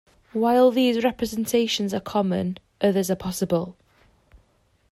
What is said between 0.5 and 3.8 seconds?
these representations are common, others are possible.